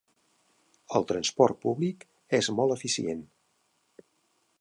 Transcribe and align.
El 0.99 1.03
transport 1.11 1.59
públic 1.65 2.07
és 2.39 2.49
molt 2.61 2.77
eficient. 2.77 3.21